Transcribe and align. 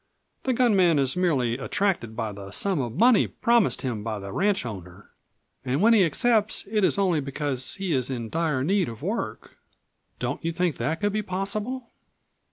The 0.45 0.53
gun 0.53 0.75
man 0.75 0.97
is 0.97 1.15
merely 1.15 1.59
attracted 1.59 2.15
by 2.15 2.31
the 2.31 2.49
sum 2.49 2.81
of 2.81 2.97
money 2.97 3.27
promised 3.27 3.83
him 3.83 4.01
by 4.03 4.17
the 4.17 4.31
ranch 4.31 4.65
owner, 4.65 5.11
and 5.63 5.79
when 5.79 5.93
he 5.93 6.03
accepts 6.03 6.65
it 6.67 6.83
is 6.83 6.97
only 6.97 7.19
because 7.19 7.75
he 7.75 7.93
is 7.93 8.09
in 8.09 8.31
dire 8.31 8.63
need 8.63 8.89
of 8.89 9.03
work. 9.03 9.57
Don't 10.17 10.43
you 10.43 10.51
think 10.53 10.77
that 10.77 11.01
could 11.01 11.13
be 11.13 11.21
possible?" 11.21 11.91